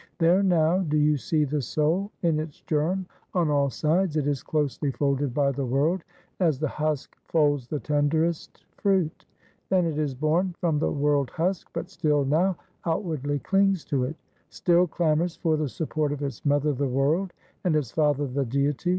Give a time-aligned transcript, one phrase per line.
[0.17, 2.09] There now, do you see the soul.
[2.23, 3.05] In its germ
[3.35, 6.03] on all sides it is closely folded by the world,
[6.39, 9.27] as the husk folds the tenderest fruit;
[9.69, 14.15] then it is born from the world husk, but still now outwardly clings to it;
[14.49, 17.31] still clamors for the support of its mother the world,
[17.63, 18.89] and its father the Deity.